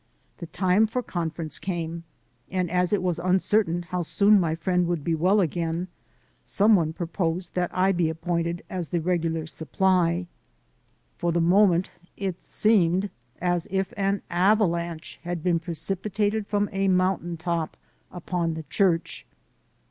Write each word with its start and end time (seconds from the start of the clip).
The 0.39 0.47
time 0.47 0.87
for 0.87 1.03
con 1.03 1.29
ference 1.29 1.61
came, 1.61 2.05
and 2.49 2.71
as 2.71 2.91
it 2.91 3.03
was 3.03 3.19
uncertain 3.19 3.83
how 3.83 4.01
soon 4.01 4.39
my 4.39 4.55
friend 4.55 4.87
would 4.87 5.03
be 5.03 5.13
well 5.13 5.39
again, 5.39 5.89
some 6.43 6.75
one 6.75 6.91
proposed 6.91 7.53
that 7.53 7.69
I 7.71 7.91
be 7.91 8.09
appointed 8.09 8.63
as 8.67 8.87
the 8.87 8.99
regular 8.99 9.45
supply. 9.45 10.25
For 11.19 11.31
the 11.31 11.39
moment 11.39 11.91
it 12.17 12.41
seemed 12.41 13.11
as 13.39 13.67
if 13.69 13.93
an 13.95 14.23
avalanche 14.31 15.19
had 15.21 15.43
been 15.43 15.59
precipitated 15.59 16.47
from 16.47 16.67
a 16.71 16.87
mountain 16.87 17.37
top 17.37 17.77
upon 18.11 18.55
the 18.55 18.63
church. 18.63 19.27